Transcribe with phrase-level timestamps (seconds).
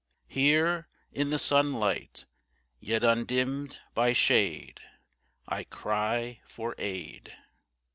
[0.25, 2.25] Here in the sunlight
[2.79, 4.79] yet undimmed by shade,
[5.47, 7.37] I cry for aid.